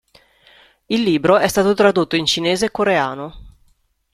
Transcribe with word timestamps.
Il 0.87 1.03
libro 1.03 1.37
è 1.37 1.47
stato 1.47 1.75
tradotto 1.75 2.15
in 2.15 2.25
cinese 2.25 2.65
e 2.65 2.71
coreano. 2.71 3.55